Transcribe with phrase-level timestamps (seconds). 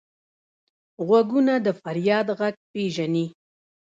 [1.07, 3.25] غوږونه د فریاد غږ پېژني